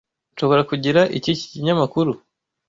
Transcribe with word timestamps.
Nshobora 0.33 0.61
kugira 0.69 1.01
iki 1.17 1.31
kinyamakuru? 1.51 2.11